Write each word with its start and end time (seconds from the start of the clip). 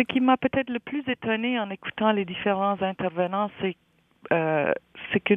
ce 0.00 0.04
qui 0.04 0.20
m'a 0.20 0.36
peut-être 0.38 0.70
le 0.70 0.78
plus 0.78 1.06
étonné 1.08 1.58
en 1.60 1.68
écoutant 1.68 2.12
les 2.12 2.24
différents 2.24 2.80
intervenants, 2.80 3.50
c'est 3.60 3.76
euh, 4.32 4.72
que 5.24 5.34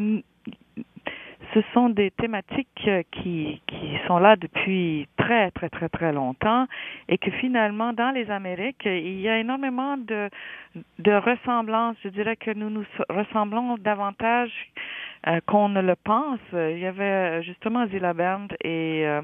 ce 1.54 1.60
sont 1.74 1.90
des 1.90 2.12
thématiques 2.12 2.90
qui, 3.12 3.62
qui 3.68 3.98
sont 4.08 4.20
là 4.20 4.36
depuis 4.38 5.08
très, 5.18 5.52
très, 5.52 5.70
très, 5.70 5.90
très 5.90 6.14
longtemps 6.14 6.68
et 7.10 7.18
que 7.18 7.30
finalement, 7.32 7.92
dans 7.94 8.12
les 8.12 8.32
Amériques, 8.32 8.86
il 8.86 9.20
y 9.20 9.28
a 9.28 9.38
énormément 9.40 9.98
de, 9.98 10.30
de 11.00 11.12
ressemblances. 11.12 11.98
Je 12.04 12.10
dirais 12.10 12.38
que 12.38 12.52
nous 12.52 12.70
nous 12.70 12.86
ressemblons 13.10 13.76
davantage 13.78 14.52
euh, 15.28 15.40
qu'on 15.46 15.70
ne 15.70 15.82
le 15.82 15.96
pense. 15.96 16.40
Il 16.54 16.80
y 16.80 16.86
avait 16.86 17.44
justement 17.44 17.88
Zilla 17.88 18.14
Bernd 18.14 18.52
et 18.62 19.06
euh, 19.06 19.22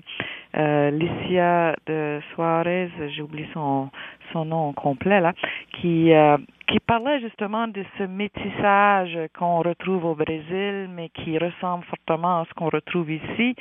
euh, 0.57 0.91
Licia 0.91 1.75
de 1.87 2.19
Suarez, 2.33 2.89
j'ai 3.09 3.21
oublié 3.21 3.47
son, 3.53 3.89
son 4.31 4.45
nom 4.45 4.73
complet 4.73 5.19
là, 5.19 5.33
qui 5.73 6.13
euh, 6.13 6.37
qui 6.67 6.79
parlait 6.79 7.19
justement 7.19 7.67
de 7.67 7.83
ce 7.97 8.03
métissage 8.03 9.17
qu'on 9.37 9.59
retrouve 9.59 10.05
au 10.05 10.15
Brésil, 10.15 10.87
mais 10.93 11.09
qui 11.09 11.37
ressemble 11.37 11.83
fortement 11.85 12.41
à 12.41 12.45
ce 12.45 12.53
qu'on 12.53 12.69
retrouve 12.69 13.09
ici, 13.11 13.55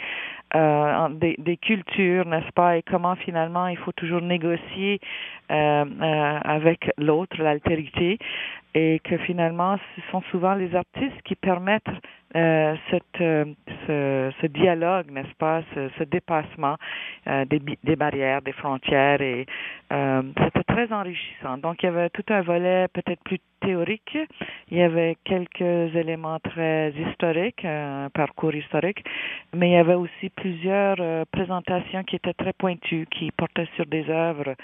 euh, 0.55 1.09
des, 1.11 1.37
des, 1.39 1.57
cultures, 1.57 2.27
n'est-ce 2.27 2.53
pas, 2.53 2.77
et 2.77 2.83
comment 2.83 3.17
finalement 3.17 3.67
il 3.69 3.79
faut 3.79 3.93
toujours 3.93 4.21
négocier 4.21 5.01
euh, 5.51 5.85
avec 6.45 6.91
l'autre, 6.99 7.41
l'altérité, 7.43 8.19
et 8.75 9.01
que 9.05 9.17
finalement 9.19 9.79
ce 9.97 10.03
sont 10.11 10.21
souvent 10.31 10.55
les 10.55 10.75
artistes 10.75 11.23
qui 11.25 11.35
permettent 11.35 11.85
cette, 12.35 13.23
ce, 13.89 14.47
dialogue, 14.47 15.11
n'est-ce 15.11 15.35
pas, 15.39 15.63
ce, 15.75 16.05
dépassement 16.05 16.77
euh, 17.27 17.45
des, 17.47 17.61
des, 17.83 17.97
barrières, 17.97 18.43
des 18.43 18.53
frontières, 18.53 19.21
et 19.21 19.47
c'était 19.91 20.65
très 20.65 20.93
enrichissant. 20.93 21.59
Donc 21.59 21.83
il 21.83 21.87
y 21.87 21.89
avait 21.89 22.11
tout 22.11 22.25
un 22.29 22.43
volet 22.43 22.87
peut-être 22.93 23.23
plus 23.25 23.41
théorique, 23.61 24.19
il 24.71 24.79
y 24.79 24.83
avait 24.83 25.17
quelques 25.25 25.95
éléments 25.95 26.39
très 26.41 26.93
historiques, 26.93 27.65
un 27.65 28.09
parcours 28.13 28.55
historique, 28.55 29.05
mais 29.55 29.71
il 29.71 29.73
y 29.73 29.77
avait 29.77 29.95
aussi 29.95 30.31
plusieurs 30.31 30.97
présentations 31.27 32.03
qui 32.05 32.17
étaient 32.17 32.35
très 32.35 32.53
pointues, 32.53 33.07
qui 33.11 33.31
portaient 33.33 33.69
sur 33.77 33.87
des 33.87 34.09
œuvres 34.09 34.55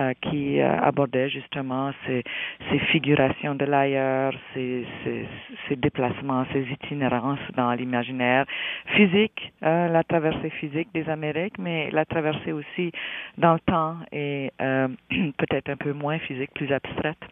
euh, 0.00 0.12
qui 0.22 0.60
euh, 0.60 0.76
abordait 0.80 1.30
justement 1.30 1.92
ces, 2.04 2.24
ces 2.68 2.80
figurations 2.90 3.54
de 3.54 3.64
l'ailleurs, 3.64 4.32
ces, 4.52 4.84
ces, 5.04 5.76
déplacements, 5.76 6.44
ces 6.52 6.62
itinérances 6.62 7.38
dans 7.54 7.72
l'imaginaire 7.74 8.44
physique, 8.86 9.52
euh, 9.62 9.86
la 9.86 10.02
traversée 10.02 10.50
physique 10.50 10.88
des 10.94 11.08
Amériques, 11.08 11.58
mais 11.60 11.92
la 11.92 12.04
traversée 12.04 12.50
aussi 12.50 12.90
dans 13.38 13.52
le 13.52 13.60
temps 13.60 13.98
et 14.10 14.50
peut-être 14.58 15.68
un 15.68 15.76
peu 15.76 15.92
moins 15.92 16.18
physique, 16.18 16.50
plus 16.54 16.72
abstraite. 16.72 17.22